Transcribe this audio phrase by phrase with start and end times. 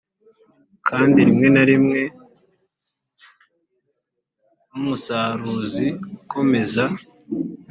[0.87, 2.01] kandi rimwe na rimwe
[4.69, 5.87] nk'umusaruzi
[6.19, 6.83] ukomeza